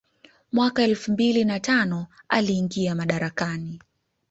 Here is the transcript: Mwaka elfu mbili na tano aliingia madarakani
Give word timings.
Mwaka 0.51 0.83
elfu 0.83 1.11
mbili 1.11 1.45
na 1.45 1.59
tano 1.59 2.07
aliingia 2.29 2.95
madarakani 2.95 3.81